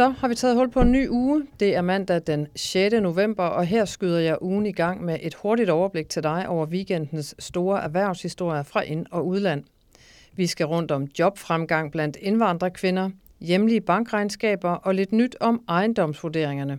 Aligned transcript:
Så 0.00 0.08
har 0.08 0.28
vi 0.28 0.34
taget 0.34 0.56
hul 0.56 0.70
på 0.70 0.80
en 0.80 0.92
ny 0.92 1.08
uge. 1.08 1.46
Det 1.60 1.76
er 1.76 1.80
mandag 1.80 2.20
den 2.26 2.46
6. 2.56 2.94
november, 3.02 3.44
og 3.44 3.66
her 3.66 3.84
skyder 3.84 4.18
jeg 4.18 4.42
ugen 4.42 4.66
i 4.66 4.72
gang 4.72 5.04
med 5.04 5.18
et 5.22 5.34
hurtigt 5.34 5.70
overblik 5.70 6.08
til 6.08 6.22
dig 6.22 6.48
over 6.48 6.66
weekendens 6.66 7.34
store 7.38 7.82
erhvervshistorier 7.82 8.62
fra 8.62 8.80
ind- 8.80 9.06
og 9.10 9.26
udland. 9.26 9.64
Vi 10.32 10.46
skal 10.46 10.66
rundt 10.66 10.90
om 10.90 11.08
jobfremgang 11.18 11.92
blandt 11.92 12.16
indvandrerkvinder, 12.20 13.10
hjemlige 13.40 13.80
bankregnskaber 13.80 14.70
og 14.70 14.94
lidt 14.94 15.12
nyt 15.12 15.36
om 15.40 15.62
ejendomsvurderingerne. 15.68 16.78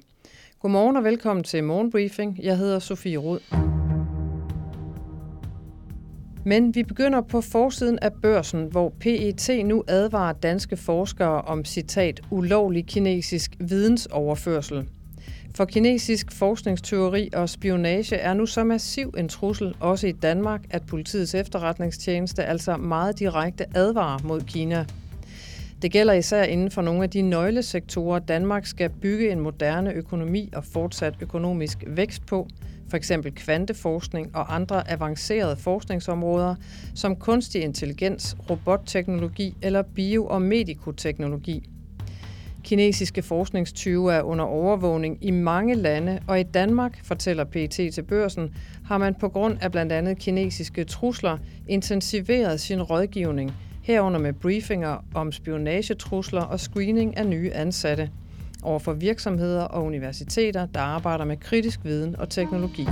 Godmorgen 0.60 0.98
og 0.98 1.04
velkommen 1.04 1.44
til 1.44 1.64
Morgenbriefing. 1.64 2.40
Jeg 2.44 2.58
hedder 2.58 2.80
Sofie 2.80 3.18
Rud. 3.18 3.40
Men 6.46 6.76
vi 6.76 6.84
begynder 6.84 7.22
på 7.22 7.42
forsiden 7.42 8.00
af 8.02 8.14
børsen, 8.14 8.68
hvor 8.72 8.94
PET 9.00 9.50
nu 9.66 9.84
advarer 9.88 10.34
danske 10.34 10.78
forskere 10.78 11.42
om 11.42 11.66
citat 11.66 12.22
ulovlig 12.32 12.86
kinesisk 12.86 13.52
vidensoverførsel. 13.60 14.88
For 15.56 15.66
kinesisk 15.66 16.32
forskningsteori 16.32 17.30
og 17.34 17.50
spionage 17.50 18.16
er 18.16 18.34
nu 18.34 18.46
så 18.46 18.64
massiv 18.64 19.14
en 19.18 19.30
trussel, 19.30 19.76
også 19.80 20.08
i 20.08 20.12
Danmark, 20.12 20.62
at 20.70 20.82
politiets 20.88 21.36
efterretningstjeneste 21.36 22.44
altså 22.44 22.78
meget 22.78 23.20
direkte 23.20 23.66
advarer 23.76 24.20
mod 24.24 24.42
Kina. 24.42 24.86
Det 25.82 25.92
gælder 25.92 26.14
især 26.14 26.44
inden 26.44 26.72
for 26.72 26.82
nogle 26.82 27.04
af 27.04 27.10
de 27.10 27.22
nøglesektorer, 27.22 28.20
Danmark 28.20 28.66
skal 28.66 28.90
bygge 28.90 29.32
en 29.32 29.40
moderne 29.40 29.94
økonomi 29.94 30.50
og 30.56 30.66
fortsat 30.66 31.14
økonomisk 31.22 31.84
vækst 31.88 32.26
på– 32.26 32.48
f.eks. 32.92 33.12
kvanteforskning 33.36 34.36
og 34.36 34.56
andre 34.56 34.92
avancerede 34.92 35.56
forskningsområder 35.56 36.56
som 36.96 37.16
kunstig 37.16 37.64
intelligens, 37.64 38.38
robotteknologi 38.50 39.56
eller 39.62 39.82
bio- 39.82 40.26
og 40.26 40.42
medikoteknologi. 40.42 41.70
Kinesiske 42.64 43.22
forskningstyve 43.22 44.14
er 44.14 44.22
under 44.22 44.46
overvågning 44.46 45.18
i 45.22 45.32
mange 45.32 45.76
lande, 45.76 46.20
og 46.28 46.40
i 46.40 46.44
Danmark, 46.44 47.06
fortæller 47.06 47.44
PET 47.44 47.70
til 47.70 48.04
børsen, 48.04 48.56
har 48.86 48.98
man 48.98 49.16
på 49.16 49.30
grund 49.30 49.58
af 49.62 49.72
blandt 49.72 49.92
andet 49.92 50.18
kinesiske 50.20 50.84
trusler 50.84 51.38
intensiveret 51.68 52.60
sin 52.60 52.82
rådgivning, 52.82 53.52
herunder 53.82 54.20
med 54.20 54.34
briefinger 54.34 55.06
om 55.14 55.32
spionagetrusler 55.32 56.42
og 56.42 56.60
screening 56.60 57.18
af 57.18 57.28
nye 57.28 57.52
ansatte– 57.54 58.10
over 58.64 58.80
for 58.80 58.94
virksomheder 58.94 59.64
og 59.64 59.84
universiteter, 59.84 60.66
der 60.66 60.80
arbejder 60.80 61.26
med 61.26 61.38
kritisk 61.38 61.80
viden 61.84 62.16
og 62.16 62.30
teknologi. 62.30 62.88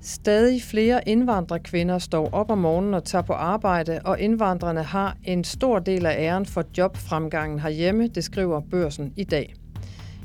Stadig 0.00 0.62
flere 0.62 1.08
indvandrerkvinder 1.08 1.98
står 1.98 2.28
op 2.32 2.50
om 2.50 2.58
morgenen 2.58 2.94
og 2.94 3.04
tager 3.04 3.22
på 3.22 3.32
arbejde, 3.32 4.00
og 4.04 4.20
indvandrerne 4.20 4.82
har 4.82 5.16
en 5.24 5.44
stor 5.44 5.78
del 5.78 6.06
af 6.06 6.16
æren 6.18 6.46
for 6.46 6.64
jobfremgangen 6.78 7.58
herhjemme, 7.58 8.08
det 8.08 8.24
skriver 8.24 8.60
børsen 8.60 9.12
i 9.16 9.24
dag. 9.24 9.54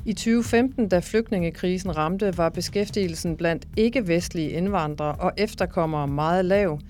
I 0.04 0.12
2015, 0.12 0.88
da 0.88 0.98
flygtningekrisen 0.98 1.96
ramte, 1.96 2.38
var 2.38 2.48
beskæftigelsen 2.48 3.36
blandt 3.36 3.68
ikke-vestlige 3.76 4.50
indvandrere 4.50 5.14
og 5.14 5.32
efterkommere 5.36 6.08
meget 6.08 6.44
lav, 6.44 6.80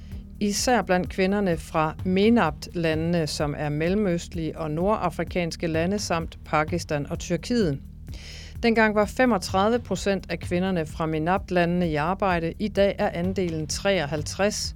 især 0.41 0.83
blandt 0.83 1.09
kvinderne 1.09 1.57
fra 1.57 1.95
MENAPT-landene, 2.05 3.27
som 3.27 3.55
er 3.59 3.69
mellemøstlige 3.69 4.59
og 4.59 4.71
nordafrikanske 4.71 5.67
lande, 5.67 5.99
samt 5.99 6.39
Pakistan 6.45 7.07
og 7.11 7.19
Tyrkiet. 7.19 7.79
Dengang 8.63 8.95
var 8.95 9.05
35 9.05 9.79
procent 9.79 10.27
af 10.31 10.39
kvinderne 10.39 10.87
fra 10.87 11.07
MENAPT-landene 11.07 11.91
i 11.91 11.95
arbejde. 11.95 12.53
I 12.59 12.69
dag 12.69 12.97
er 12.99 13.11
andelen 13.11 13.67
53. 13.67 14.75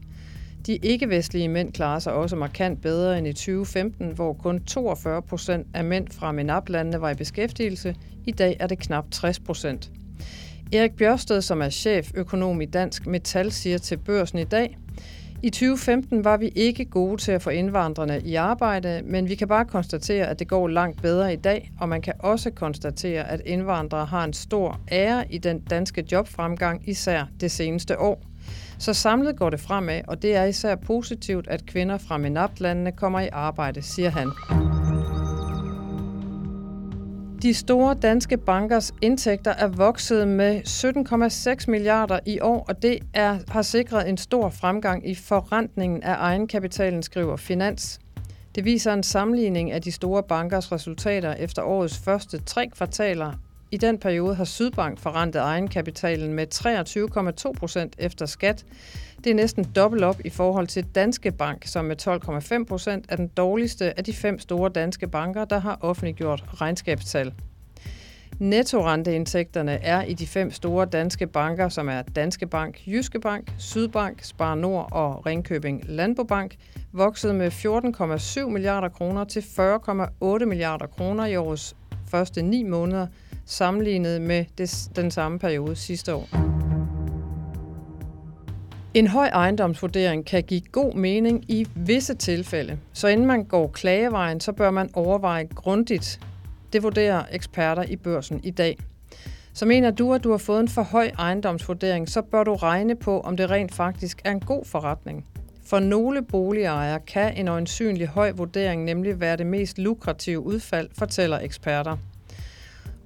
De 0.67 0.77
ikke-vestlige 0.77 1.49
mænd 1.49 1.73
klarer 1.73 1.99
sig 1.99 2.13
også 2.13 2.37
markant 2.37 2.83
bedre 2.83 3.19
end 3.19 3.27
i 3.27 3.33
2015, 3.33 4.11
hvor 4.15 4.33
kun 4.33 4.65
42 4.65 5.23
procent 5.23 5.67
af 5.75 5.85
mænd 5.85 6.09
fra 6.11 6.33
MENAPT-landene 6.33 7.01
var 7.01 7.11
i 7.11 7.15
beskæftigelse. 7.15 7.97
I 8.27 8.31
dag 8.31 8.57
er 8.61 8.67
det 8.67 8.79
knap 8.79 9.05
60 9.11 9.41
procent. 9.41 9.91
Erik 10.73 10.92
Bjørsted, 10.97 11.42
som 11.42 11.63
er 11.63 11.70
chef 11.70 12.11
økonom 12.15 12.61
i 12.61 12.67
Dansk 12.67 13.07
Metal, 13.07 13.53
siger 13.53 13.79
til 13.79 13.97
børsen 13.97 14.39
i 14.39 14.45
dag, 14.45 14.79
i 15.42 15.51
2015 15.51 16.25
var 16.25 16.36
vi 16.36 16.48
ikke 16.55 16.85
gode 16.85 17.17
til 17.17 17.33
at 17.33 17.42
få 17.42 17.51
indvandrerne 17.51 18.20
i 18.20 18.35
arbejde, 18.35 19.03
men 19.05 19.29
vi 19.29 19.35
kan 19.35 19.48
bare 19.48 19.64
konstatere, 19.64 20.27
at 20.27 20.39
det 20.39 20.48
går 20.48 20.69
langt 20.69 21.03
bedre 21.03 21.33
i 21.33 21.36
dag, 21.36 21.73
og 21.80 21.89
man 21.89 22.03
kan 22.03 22.13
også 22.19 22.51
konstatere, 22.51 23.30
at 23.30 23.42
indvandrere 23.47 24.07
har 24.07 24.25
en 24.25 24.33
stor 24.33 24.80
ære 24.92 25.33
i 25.33 25.39
den 25.39 25.61
danske 25.61 26.05
jobfremgang, 26.13 26.89
især 26.89 27.25
det 27.41 27.51
seneste 27.51 27.98
år. 27.98 28.23
Så 28.79 28.95
samlet 28.95 29.36
går 29.36 29.51
det 29.51 29.61
fremad, 29.61 30.01
og 30.08 30.23
det 30.23 30.36
er 30.36 30.45
især 30.45 30.75
positivt, 30.75 31.48
at 31.48 31.67
kvinder 31.67 31.98
fra 31.98 32.19
MENAP-landene 32.19 32.92
kommer 32.92 33.20
i 33.20 33.29
arbejde, 33.33 33.83
siger 33.83 34.11
han. 34.11 34.29
De 37.42 37.55
store 37.55 37.95
danske 37.95 38.36
bankers 38.36 38.92
indtægter 39.03 39.51
er 39.51 39.67
vokset 39.67 40.29
med 40.29 40.61
17,6 41.61 41.70
milliarder 41.70 42.19
i 42.27 42.41
år, 42.41 42.64
og 42.69 42.83
det 42.83 42.98
er, 43.14 43.39
har 43.48 43.63
sikret 43.63 44.08
en 44.08 44.17
stor 44.17 44.48
fremgang 44.48 45.08
i 45.08 45.14
forrentningen 45.14 46.03
af 46.03 46.17
egenkapitalen, 46.19 47.03
skriver 47.03 47.36
Finans. 47.36 48.01
Det 48.55 48.64
viser 48.64 48.92
en 48.92 49.03
sammenligning 49.03 49.73
af 49.73 49.83
de 49.83 49.92
store 49.92 50.23
bankers 50.23 50.73
resultater 50.73 51.35
efter 51.35 51.63
årets 51.63 51.98
første 51.98 52.39
tre 52.39 52.69
kvartaler. 52.69 53.33
I 53.73 53.77
den 53.77 53.99
periode 53.99 54.35
har 54.35 54.45
Sydbank 54.45 54.99
forrentet 54.99 55.41
egenkapitalen 55.41 56.35
med 56.35 56.47
23,2 57.47 57.53
procent 57.53 57.97
efter 57.99 58.27
skat. 58.27 58.65
Det 59.25 59.31
er 59.31 59.35
næsten 59.35 59.65
dobbelt 59.65 60.05
op 60.05 60.21
i 60.25 60.31
forhold 60.31 60.67
til 60.67 60.85
Danske 60.95 61.31
Bank, 61.31 61.67
som 61.67 61.85
med 61.85 62.07
12,5 62.61 62.65
procent 62.65 63.07
er 63.09 63.17
den 63.17 63.29
dårligste 63.29 63.99
af 63.99 64.05
de 64.05 64.13
fem 64.13 64.39
store 64.39 64.71
danske 64.71 65.09
banker, 65.09 65.45
der 65.45 65.59
har 65.59 65.79
offentliggjort 65.81 66.45
regnskabstal. 66.61 67.35
Nettorenteindtægterne 68.39 69.73
er 69.73 70.03
i 70.03 70.15
de 70.15 70.27
fem 70.27 70.51
store 70.51 70.87
danske 70.87 71.27
banker, 71.27 71.69
som 71.69 71.89
er 71.89 72.03
Danske 72.03 72.47
Bank, 72.47 72.87
Jyske 72.87 73.21
Bank, 73.21 73.53
Sydbank, 73.59 74.23
Spar 74.23 74.55
Nord 74.55 74.89
og 74.93 75.27
Ringkøbing 75.27 75.85
Landbobank, 75.89 76.57
vokset 76.93 77.35
med 77.35 77.51
14,7 78.43 78.49
milliarder 78.49 78.89
kroner 78.89 79.25
til 79.25 79.41
40,8 79.41 80.45
milliarder 80.45 80.87
kroner 80.87 81.27
i 81.27 81.37
årets 81.37 81.77
første 82.07 82.43
ni 82.43 82.63
måneder, 82.63 83.07
sammenlignet 83.47 84.23
med 84.23 84.45
den 84.97 85.11
samme 85.11 85.39
periode 85.39 85.77
sidste 85.77 86.14
år. 86.14 86.29
En 88.95 89.07
høj 89.07 89.27
ejendomsvurdering 89.27 90.27
kan 90.27 90.42
give 90.42 90.61
god 90.61 90.95
mening 90.95 91.45
i 91.51 91.67
visse 91.75 92.14
tilfælde, 92.14 92.79
så 92.92 93.08
inden 93.08 93.27
man 93.27 93.45
går 93.45 93.67
klagevejen, 93.67 94.41
så 94.41 94.53
bør 94.53 94.70
man 94.70 94.91
overveje 94.95 95.45
grundigt. 95.55 96.20
Det 96.73 96.83
vurderer 96.83 97.23
eksperter 97.33 97.83
i 97.83 97.97
børsen 97.97 98.41
i 98.45 98.51
dag. 98.51 98.79
Så 99.53 99.67
mener 99.67 99.91
du, 99.91 100.14
at 100.14 100.24
du 100.24 100.30
har 100.30 100.39
fået 100.39 100.61
en 100.61 100.69
for 100.69 100.83
høj 100.83 101.11
ejendomsvurdering, 101.19 102.09
så 102.09 102.23
bør 102.23 102.45
du 102.45 102.55
regne 102.55 102.97
på, 102.97 103.20
om 103.20 103.36
det 103.36 103.51
rent 103.51 103.74
faktisk 103.74 104.23
er 104.24 104.30
en 104.30 104.41
god 104.41 104.64
forretning. 104.64 105.27
For 105.64 105.79
nogle 105.79 106.23
boligejere 106.23 107.01
kan 107.01 107.36
en 107.36 107.48
øjensynlig 107.48 108.09
høj 108.09 108.33
vurdering 108.33 108.85
nemlig 108.85 109.20
være 109.20 109.36
det 109.36 109.47
mest 109.47 109.79
lukrative 109.79 110.41
udfald, 110.41 110.89
fortæller 110.98 111.39
eksperter. 111.39 111.97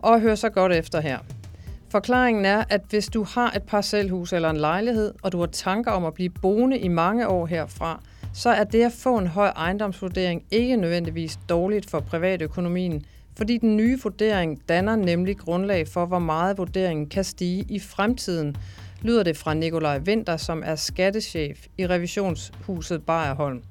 Og 0.02 0.20
hør 0.20 0.34
så 0.34 0.48
godt 0.48 0.72
efter 0.72 1.00
her. 1.00 1.18
Forklaringen 1.88 2.44
er, 2.44 2.64
at 2.70 2.80
hvis 2.88 3.06
du 3.06 3.24
har 3.24 3.50
et 3.50 3.62
parcelhus 3.62 4.32
eller 4.32 4.50
en 4.50 4.56
lejlighed, 4.56 5.14
og 5.22 5.32
du 5.32 5.38
har 5.38 5.46
tanker 5.46 5.90
om 5.90 6.04
at 6.04 6.14
blive 6.14 6.30
boende 6.30 6.78
i 6.78 6.88
mange 6.88 7.28
år 7.28 7.46
herfra, 7.46 8.00
så 8.34 8.50
er 8.50 8.64
det 8.64 8.82
at 8.82 8.92
få 8.92 9.18
en 9.18 9.26
høj 9.26 9.48
ejendomsvurdering 9.48 10.44
ikke 10.50 10.76
nødvendigvis 10.76 11.38
dårligt 11.48 11.90
for 11.90 12.00
privatøkonomien, 12.00 13.04
fordi 13.36 13.58
den 13.58 13.76
nye 13.76 13.98
vurdering 14.02 14.68
danner 14.68 14.96
nemlig 14.96 15.38
grundlag 15.38 15.88
for, 15.88 16.06
hvor 16.06 16.18
meget 16.18 16.58
vurderingen 16.58 17.08
kan 17.08 17.24
stige 17.24 17.64
i 17.68 17.78
fremtiden, 17.78 18.56
lyder 19.02 19.22
det 19.22 19.36
fra 19.36 19.54
Nikolaj 19.54 19.98
Winter, 19.98 20.36
som 20.36 20.62
er 20.66 20.74
skattechef 20.74 21.66
i 21.78 21.86
revisionshuset 21.86 23.06
Bayerholm. 23.06 23.62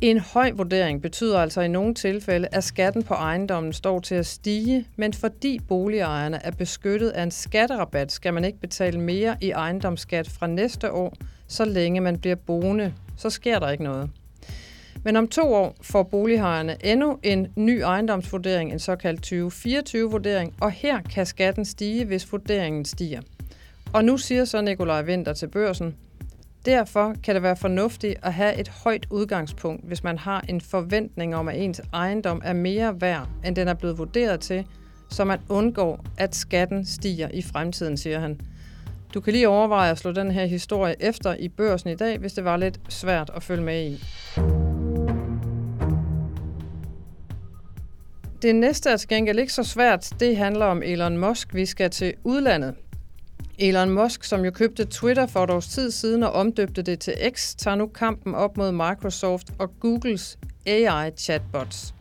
En 0.00 0.18
høj 0.18 0.52
vurdering 0.54 1.02
betyder 1.02 1.38
altså 1.38 1.60
i 1.60 1.68
nogle 1.68 1.94
tilfælde, 1.94 2.48
at 2.52 2.64
skatten 2.64 3.02
på 3.02 3.14
ejendommen 3.14 3.72
står 3.72 4.00
til 4.00 4.14
at 4.14 4.26
stige, 4.26 4.86
men 4.96 5.12
fordi 5.12 5.58
boligejerne 5.68 6.40
er 6.44 6.50
beskyttet 6.50 7.08
af 7.08 7.22
en 7.22 7.30
skatterabat, 7.30 8.12
skal 8.12 8.34
man 8.34 8.44
ikke 8.44 8.60
betale 8.60 9.00
mere 9.00 9.36
i 9.40 9.50
ejendomsskat 9.50 10.28
fra 10.28 10.46
næste 10.46 10.92
år, 10.92 11.14
så 11.46 11.64
længe 11.64 12.00
man 12.00 12.18
bliver 12.18 12.36
boende. 12.36 12.94
Så 13.16 13.30
sker 13.30 13.58
der 13.58 13.70
ikke 13.70 13.84
noget. 13.84 14.10
Men 15.04 15.16
om 15.16 15.28
to 15.28 15.54
år 15.54 15.76
får 15.82 16.02
boligejerne 16.02 16.76
endnu 16.84 17.18
en 17.22 17.46
ny 17.56 17.80
ejendomsvurdering, 17.80 18.72
en 18.72 18.78
såkaldt 18.78 19.32
2024-vurdering, 19.32 20.54
og 20.60 20.70
her 20.70 21.02
kan 21.02 21.26
skatten 21.26 21.64
stige, 21.64 22.04
hvis 22.04 22.32
vurderingen 22.32 22.84
stiger. 22.84 23.20
Og 23.92 24.04
nu 24.04 24.16
siger 24.16 24.44
så 24.44 24.60
Nikolaj 24.60 25.02
Vinter 25.02 25.32
til 25.32 25.48
børsen, 25.48 25.94
Derfor 26.68 27.14
kan 27.24 27.34
det 27.34 27.42
være 27.42 27.56
fornuftigt 27.56 28.18
at 28.22 28.32
have 28.32 28.54
et 28.54 28.68
højt 28.68 29.06
udgangspunkt, 29.10 29.84
hvis 29.86 30.04
man 30.04 30.18
har 30.18 30.44
en 30.48 30.60
forventning 30.60 31.36
om, 31.36 31.48
at 31.48 31.56
ens 31.56 31.80
ejendom 31.92 32.42
er 32.44 32.52
mere 32.52 33.00
værd, 33.00 33.28
end 33.44 33.56
den 33.56 33.68
er 33.68 33.74
blevet 33.74 33.98
vurderet 33.98 34.40
til, 34.40 34.66
så 35.10 35.24
man 35.24 35.38
undgår, 35.48 36.04
at 36.18 36.34
skatten 36.34 36.86
stiger 36.86 37.28
i 37.34 37.42
fremtiden, 37.42 37.96
siger 37.96 38.18
han. 38.20 38.40
Du 39.14 39.20
kan 39.20 39.32
lige 39.32 39.48
overveje 39.48 39.90
at 39.90 39.98
slå 39.98 40.12
den 40.12 40.30
her 40.30 40.46
historie 40.46 40.94
efter 41.00 41.34
i 41.34 41.48
børsen 41.48 41.90
i 41.90 41.96
dag, 41.96 42.18
hvis 42.18 42.32
det 42.32 42.44
var 42.44 42.56
lidt 42.56 42.80
svært 42.88 43.30
at 43.34 43.42
følge 43.42 43.62
med 43.62 43.84
i. 43.84 44.04
Det 48.42 48.54
næste 48.54 48.90
er 48.90 48.96
til 48.96 49.08
gengæld 49.08 49.38
ikke 49.38 49.52
så 49.52 49.62
svært. 49.62 50.10
Det 50.20 50.36
handler 50.36 50.66
om 50.66 50.82
Elon 50.82 51.18
Musk. 51.18 51.54
Vi 51.54 51.66
skal 51.66 51.90
til 51.90 52.14
udlandet. 52.24 52.74
Elon 53.60 53.90
Musk, 53.90 54.24
som 54.24 54.44
jo 54.44 54.50
købte 54.50 54.84
Twitter 54.84 55.26
for 55.26 55.44
et 55.44 55.50
års 55.50 55.68
tid 55.68 55.90
siden 55.90 56.22
og 56.22 56.32
omdøbte 56.32 56.82
det 56.82 57.00
til 57.00 57.14
X, 57.30 57.54
tager 57.54 57.74
nu 57.74 57.86
kampen 57.86 58.34
op 58.34 58.56
mod 58.56 58.72
Microsoft 58.72 59.46
og 59.58 59.80
Googles 59.80 60.38
AI-chatbots. 60.66 61.94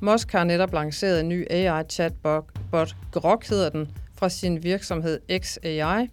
Musk 0.00 0.32
har 0.32 0.44
netop 0.44 0.72
lanceret 0.72 1.20
en 1.20 1.28
ny 1.28 1.46
AI-chatbot, 1.50 2.94
Grok 3.12 3.48
hedder 3.48 3.68
den, 3.68 3.88
fra 4.18 4.28
sin 4.28 4.62
virksomhed 4.62 5.20
XAI. 5.42 6.08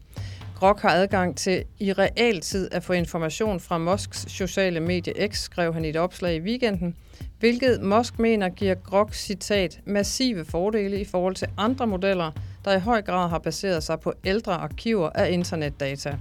Grok 0.55 0.81
har 0.81 0.89
adgang 0.89 1.37
til 1.37 1.63
i 1.79 1.93
realtid 1.93 2.69
at 2.71 2.83
få 2.83 2.93
information 2.93 3.59
fra 3.59 3.77
Musks 3.77 4.25
sociale 4.31 4.79
medie 4.79 5.27
X, 5.27 5.37
skrev 5.37 5.73
han 5.73 5.85
i 5.85 5.89
et 5.89 5.97
opslag 5.97 6.35
i 6.35 6.39
weekenden, 6.39 6.95
hvilket 7.39 7.81
Musk 7.81 8.19
mener 8.19 8.49
giver 8.49 8.75
Grok 8.75 9.13
citat 9.13 9.79
massive 9.85 10.45
fordele 10.45 10.99
i 10.99 11.05
forhold 11.05 11.35
til 11.35 11.47
andre 11.57 11.87
modeller, 11.87 12.31
der 12.69 12.75
i 12.75 12.79
høj 12.79 13.01
grad 13.01 13.29
har 13.29 13.39
baseret 13.39 13.83
sig 13.83 13.99
på 13.99 14.13
ældre 14.25 14.53
arkiver 14.53 15.09
af 15.15 15.31
internetdata. 15.31 16.17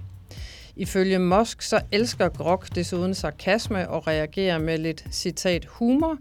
Ifølge 0.76 1.18
Musk 1.18 1.62
så 1.62 1.80
elsker 1.92 2.28
Grok 2.28 2.74
desuden 2.74 3.14
sarkasme 3.14 3.88
og 3.88 4.06
reagerer 4.06 4.58
med 4.58 4.78
lidt 4.78 5.04
citat 5.10 5.64
humor, 5.64 6.16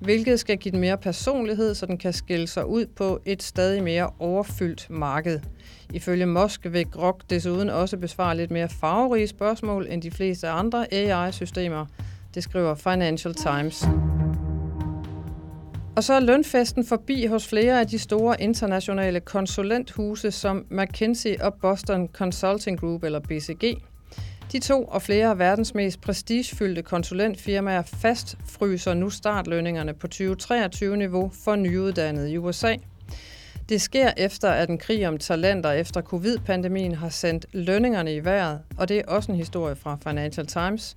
hvilket 0.00 0.40
skal 0.40 0.56
give 0.56 0.72
den 0.72 0.80
mere 0.80 0.98
personlighed, 0.98 1.74
så 1.74 1.86
den 1.86 1.98
kan 1.98 2.12
skille 2.12 2.46
sig 2.46 2.66
ud 2.66 2.86
på 2.86 3.20
et 3.24 3.42
stadig 3.42 3.82
mere 3.82 4.10
overfyldt 4.18 4.90
marked. 4.90 5.40
Ifølge 5.92 6.26
Musk 6.26 6.60
vil 6.70 6.90
Grok 6.90 7.22
desuden 7.30 7.70
også 7.70 7.96
besvare 7.96 8.36
lidt 8.36 8.50
mere 8.50 8.68
farverige 8.68 9.26
spørgsmål 9.26 9.86
end 9.90 10.02
de 10.02 10.10
fleste 10.10 10.48
andre 10.48 10.94
AI-systemer, 10.94 11.86
det 12.34 12.42
skriver 12.42 12.74
Financial 12.74 13.34
Times. 13.34 13.84
Og 15.96 16.04
så 16.04 16.14
er 16.14 16.20
lønfesten 16.20 16.86
forbi 16.86 17.26
hos 17.26 17.48
flere 17.48 17.80
af 17.80 17.86
de 17.86 17.98
store 17.98 18.42
internationale 18.42 19.20
konsulenthuse 19.20 20.30
som 20.30 20.66
McKinsey 20.70 21.36
og 21.40 21.54
Boston 21.54 22.08
Consulting 22.12 22.80
Group 22.80 23.04
eller 23.04 23.20
BCG. 23.20 23.82
De 24.52 24.58
to 24.58 24.84
og 24.84 25.02
flere 25.02 25.30
af 25.30 25.38
verdens 25.38 25.74
mest 25.74 26.00
prestigefyldte 26.00 26.82
konsulentfirmaer 26.82 27.82
fastfryser 27.82 28.94
nu 28.94 29.10
startlønningerne 29.10 29.94
på 29.94 30.06
2023-niveau 30.14 31.32
for 31.44 31.56
nyuddannede 31.56 32.32
i 32.32 32.38
USA. 32.38 32.76
Det 33.68 33.82
sker 33.82 34.10
efter, 34.16 34.50
at 34.50 34.68
en 34.68 34.78
krig 34.78 35.08
om 35.08 35.18
talenter 35.18 35.70
efter 35.70 36.02
covid-pandemien 36.02 36.94
har 36.94 37.08
sendt 37.08 37.46
lønningerne 37.52 38.14
i 38.14 38.24
vejret, 38.24 38.60
og 38.78 38.88
det 38.88 38.98
er 38.98 39.04
også 39.06 39.32
en 39.32 39.38
historie 39.38 39.76
fra 39.76 39.98
Financial 40.08 40.46
Times. 40.46 40.96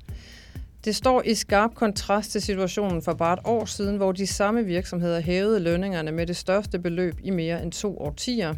Det 0.85 0.95
står 0.95 1.21
i 1.21 1.35
skarp 1.35 1.75
kontrast 1.75 2.31
til 2.31 2.41
situationen 2.41 3.01
for 3.01 3.13
bare 3.13 3.33
et 3.33 3.39
år 3.45 3.65
siden, 3.65 3.97
hvor 3.97 4.11
de 4.11 4.27
samme 4.27 4.65
virksomheder 4.65 5.19
hævede 5.19 5.59
lønningerne 5.59 6.11
med 6.11 6.27
det 6.27 6.35
største 6.35 6.79
beløb 6.79 7.15
i 7.23 7.29
mere 7.29 7.63
end 7.63 7.71
to 7.71 7.97
årtier. 7.97 8.53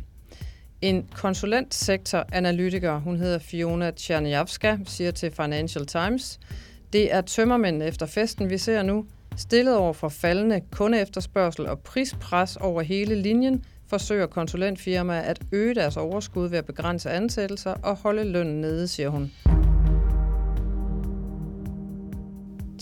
En 0.81 1.07
konsulentsektoranalytiker, 1.15 2.99
hun 2.99 3.17
hedder 3.17 3.39
Fiona 3.39 3.91
Tjernjavska, 3.91 4.77
siger 4.85 5.11
til 5.11 5.31
Financial 5.31 5.85
Times, 5.85 6.39
det 6.93 7.13
er 7.13 7.21
tømmermænd 7.21 7.83
efter 7.83 8.05
festen, 8.05 8.49
vi 8.49 8.57
ser 8.57 8.83
nu, 8.83 9.05
stillet 9.37 9.75
over 9.75 9.93
for 9.93 10.09
faldende 10.09 10.61
kundeefterspørgsel 10.71 11.67
og 11.67 11.79
prispres 11.79 12.55
over 12.55 12.81
hele 12.81 13.15
linjen, 13.15 13.63
forsøger 13.89 14.25
konsulentfirmaer 14.25 15.21
at 15.21 15.39
øge 15.51 15.75
deres 15.75 15.97
overskud 15.97 16.47
ved 16.49 16.57
at 16.57 16.65
begrænse 16.65 17.09
ansættelser 17.09 17.73
og 17.73 17.95
holde 17.95 18.23
lønnen 18.23 18.61
nede, 18.61 18.87
siger 18.87 19.09
hun. 19.09 19.31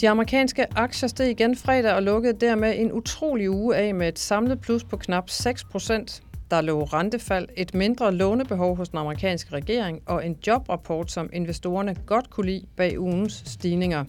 De 0.01 0.09
amerikanske 0.09 0.65
aktier 0.75 1.07
steg 1.07 1.29
igen 1.29 1.55
fredag 1.55 1.93
og 1.93 2.03
lukkede 2.03 2.39
dermed 2.39 2.79
en 2.79 2.91
utrolig 2.91 3.49
uge 3.49 3.75
af 3.75 3.95
med 3.95 4.07
et 4.07 4.19
samlet 4.19 4.61
plus 4.61 4.83
på 4.83 4.97
knap 4.97 5.29
6 5.29 5.63
procent. 5.63 6.23
Der 6.51 6.61
lå 6.61 6.83
rentefald, 6.83 7.47
et 7.57 7.73
mindre 7.73 8.13
lånebehov 8.13 8.75
hos 8.75 8.89
den 8.89 8.97
amerikanske 8.97 9.53
regering 9.53 10.01
og 10.05 10.25
en 10.25 10.37
jobrapport, 10.47 11.11
som 11.11 11.29
investorerne 11.33 11.95
godt 12.05 12.29
kunne 12.29 12.45
lide 12.45 12.65
bag 12.77 12.99
ugens 12.99 13.43
stigninger. 13.45 14.03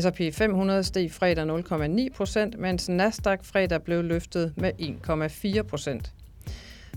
S&P 0.00 0.20
500 0.32 0.84
steg 0.84 1.12
fredag 1.12 1.44
0,9 1.44 2.16
procent, 2.16 2.58
mens 2.58 2.88
Nasdaq 2.88 3.38
fredag 3.42 3.82
blev 3.82 4.04
løftet 4.04 4.52
med 4.56 4.72
1,4 5.58 5.62
procent 5.62 6.12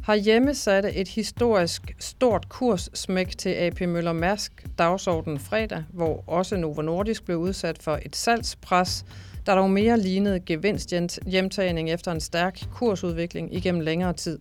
har 0.04 0.54
satte 0.54 0.94
et 0.94 1.08
historisk 1.08 1.96
stort 2.00 2.50
kurssmæk 2.50 3.38
til 3.38 3.50
AP 3.50 3.82
Møller 3.82 4.14
Mærsk 4.14 4.66
dagsordenen 4.78 5.40
fredag, 5.40 5.84
hvor 5.94 6.24
også 6.28 6.58
Novo 6.58 6.82
Nordisk 6.82 7.26
blev 7.26 7.38
udsat 7.38 7.78
for 7.82 8.00
et 8.06 8.16
salgspres, 8.16 9.06
der 9.46 9.56
dog 9.56 9.70
mere 9.70 10.00
lignede 10.00 10.40
gevinsthjemtagning 10.40 11.92
efter 11.92 12.12
en 12.12 12.20
stærk 12.20 12.62
kursudvikling 12.72 13.56
igennem 13.56 13.82
længere 13.82 14.14
tid. 14.14 14.40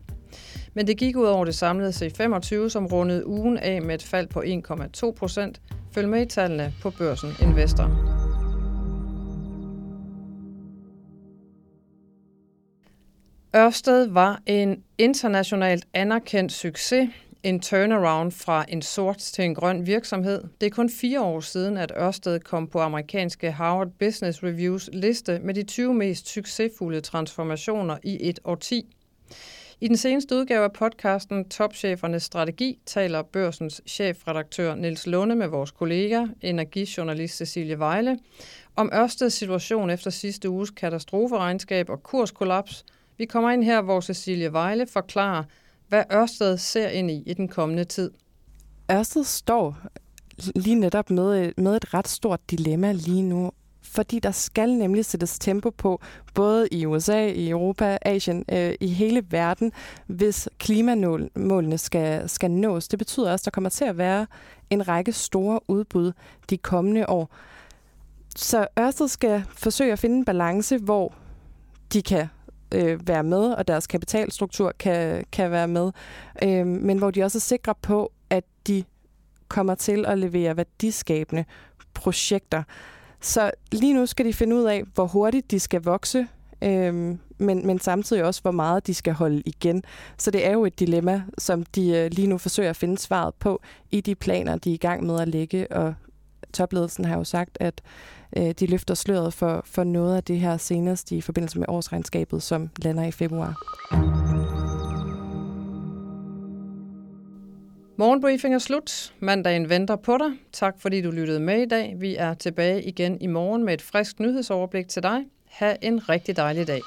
Men 0.75 0.87
det 0.87 0.97
gik 0.97 1.17
ud 1.17 1.27
over 1.27 1.45
det 1.45 1.55
samlede 1.55 1.91
C25, 1.91 2.69
som 2.69 2.87
rundede 2.87 3.27
ugen 3.27 3.59
af 3.59 3.83
med 3.83 3.95
et 3.95 4.03
fald 4.03 4.27
på 4.27 4.43
1,2 5.07 5.13
procent. 5.13 5.61
Følg 5.93 6.09
med 6.09 6.23
i 6.23 6.29
tallene 6.29 6.75
på 6.83 6.91
børsen 6.91 7.31
Investor. 7.43 8.20
Ørsted 13.57 14.07
var 14.07 14.43
en 14.47 14.83
internationalt 14.99 15.87
anerkendt 15.95 16.53
succes, 16.53 17.09
en 17.43 17.61
turnaround 17.61 18.33
fra 18.33 18.65
en 18.69 18.83
sort 18.83 19.19
til 19.19 19.45
en 19.45 19.55
grøn 19.55 19.87
virksomhed. 19.87 20.45
Det 20.61 20.67
er 20.67 20.71
kun 20.71 20.91
fire 20.91 21.21
år 21.21 21.41
siden, 21.41 21.77
at 21.77 21.93
Ørsted 21.97 22.41
kom 22.41 22.67
på 22.67 22.81
amerikanske 22.81 23.51
Harvard 23.51 23.91
Business 23.99 24.43
Reviews 24.43 24.91
liste 24.93 25.39
med 25.39 25.55
de 25.55 25.63
20 25.63 25.95
mest 25.95 26.29
succesfulde 26.29 27.01
transformationer 27.01 27.99
i 28.03 28.29
et 28.29 28.41
årti. 28.45 28.87
I 29.81 29.89
den 29.89 29.97
seneste 29.97 30.35
udgave 30.35 30.65
af 30.65 30.73
podcasten 30.73 31.49
Topchefernes 31.49 32.23
Strategi 32.23 32.79
taler 32.87 33.23
børsens 33.23 33.83
chefredaktør 33.87 34.75
Niels 34.75 35.07
Lunde 35.07 35.37
med 35.37 35.47
vores 35.47 35.71
kollega, 35.71 36.27
energijournalist 36.41 37.37
Cecilie 37.37 37.79
Vejle, 37.79 38.19
om 38.77 38.91
Ørsteds 38.95 39.35
situation 39.35 39.91
efter 39.91 40.11
sidste 40.11 40.51
uges 40.51 40.71
katastroferegnskab 40.71 41.91
og 41.91 42.03
kurskollaps– 42.03 42.85
vi 43.21 43.27
kommer 43.27 43.51
ind 43.51 43.65
her, 43.65 43.83
hvor 43.83 44.01
Cecilie 44.01 44.53
Vejle 44.53 44.87
forklarer, 44.87 45.45
hvad 45.89 46.05
Ørsted 46.13 46.57
ser 46.57 46.89
ind 46.89 47.11
i 47.11 47.23
i 47.27 47.35
den 47.35 47.49
kommende 47.49 47.85
tid. 47.85 48.11
Ørsted 48.91 49.25
står 49.25 49.77
lige 50.57 50.75
netop 50.75 51.11
med, 51.11 51.53
med 51.57 51.77
et 51.77 51.95
ret 51.95 52.09
stort 52.09 52.41
dilemma 52.51 52.93
lige 52.93 53.23
nu, 53.23 53.51
fordi 53.83 54.19
der 54.19 54.31
skal 54.31 54.71
nemlig 54.71 55.05
sættes 55.05 55.39
tempo 55.39 55.71
på, 55.71 56.01
både 56.35 56.69
i 56.73 56.87
USA, 56.87 57.27
i 57.27 57.51
Europa, 57.51 57.99
Asien, 58.03 58.45
øh, 58.53 58.75
i 58.81 58.89
hele 58.89 59.23
verden, 59.31 59.73
hvis 60.07 60.49
klimamålene 60.59 61.79
skal, 61.79 62.29
skal 62.29 62.51
nås. 62.51 62.89
Det 62.89 62.99
betyder 62.99 63.33
også, 63.33 63.43
at 63.43 63.45
der 63.45 63.51
kommer 63.51 63.71
til 63.71 63.85
at 63.85 63.99
være 63.99 64.27
en 64.71 64.89
række 64.89 65.13
store 65.13 65.61
udbud 65.69 66.13
de 66.51 66.59
kommende 66.59 67.09
år. 67.09 67.35
Så 68.37 68.67
Ørsted 68.79 69.09
skal 69.09 69.45
forsøge 69.49 69.93
at 69.93 69.99
finde 69.99 70.17
en 70.17 70.25
balance, 70.25 70.79
hvor 70.79 71.15
de 71.93 72.03
kan 72.03 72.29
øh, 72.75 73.09
være 73.09 73.25
med, 73.25 73.53
og 73.53 73.69
deres 73.69 73.87
kapitalstruktur 73.87 74.73
kan, 74.79 75.25
kan 75.33 75.51
være 75.51 75.69
med, 75.69 75.93
øh, 76.43 76.67
men 76.67 76.99
hvor 76.99 77.11
de 77.11 77.23
også 77.23 77.39
er 77.39 77.41
sikre 77.41 77.75
på, 77.83 78.13
at 78.31 78.45
de 78.67 78.85
kommer 79.49 79.75
til 79.75 80.05
at 80.07 80.19
levere 80.19 80.57
værdiskabende 80.57 81.45
projekter. 81.95 82.63
Så 83.21 83.51
lige 83.73 83.95
nu 83.95 84.07
skal 84.07 84.27
de 84.27 84.33
finde 84.33 84.57
ud 84.57 84.65
af, 84.65 84.83
hvor 84.95 85.07
hurtigt 85.07 85.51
de 85.51 85.61
skal 85.61 85.83
vokse, 85.83 86.27
øh, 86.63 86.95
men, 87.39 87.67
men 87.67 87.79
samtidig 87.81 88.25
også, 88.25 88.43
hvor 88.43 88.51
meget 88.51 88.87
de 88.87 88.95
skal 88.95 89.13
holde 89.13 89.43
igen. 89.47 89.83
Så 90.19 90.31
det 90.31 90.47
er 90.47 90.53
jo 90.53 90.65
et 90.65 90.81
dilemma, 90.81 91.23
som 91.39 91.63
de 91.63 91.91
øh, 91.91 92.11
lige 92.13 92.27
nu 92.27 92.39
forsøger 92.39 92.71
at 92.71 92.77
finde 92.77 92.99
svaret 92.99 93.35
på 93.35 93.61
i 93.91 94.01
de 94.01 94.15
planer, 94.15 94.57
de 94.57 94.71
er 94.71 94.75
i 94.75 94.77
gang 94.77 95.07
med 95.07 95.21
at 95.21 95.29
lægge. 95.29 95.73
Og 95.73 95.95
topledelsen 96.53 97.05
har 97.05 97.17
jo 97.17 97.25
sagt, 97.25 97.59
at 97.61 97.81
øh, 98.37 98.51
de 98.51 98.67
løfter 98.67 98.95
sløret 98.95 99.35
for, 99.35 99.63
for 99.65 99.85
noget 99.85 100.17
af 100.17 100.25
det 100.25 100.41
her 100.41 100.57
senest 100.57 101.13
i 101.13 101.21
forbindelse 101.21 101.59
med 101.59 101.67
årsregnskabet, 101.69 102.43
som 102.43 102.71
lander 102.83 103.05
i 103.05 103.11
februar. 103.11 103.55
Morgenbriefing 107.99 108.55
er 108.55 108.59
slut. 108.59 109.15
Mandagen 109.19 109.69
venter 109.69 109.97
på 109.97 110.19
dig. 110.19 110.31
Tak 110.53 110.75
fordi 110.79 111.03
du 111.03 111.11
lyttede 111.11 111.41
med 111.41 111.63
i 111.63 111.67
dag. 111.67 111.95
Vi 111.99 112.17
er 112.17 112.35
tilbage 112.35 112.83
igen 112.83 113.21
i 113.21 113.27
morgen 113.27 113.65
med 113.65 113.75
et 113.75 113.83
frisk 113.83 114.21
nyhedsoverblik 114.21 114.89
til 114.89 115.03
dig. 115.03 115.25
Ha' 115.49 115.75
en 115.83 116.09
rigtig 116.09 116.37
dejlig 116.37 116.67
dag. 116.67 116.81